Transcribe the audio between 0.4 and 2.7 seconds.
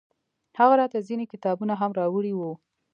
هغه راته ځينې کتابونه هم راوړي وو.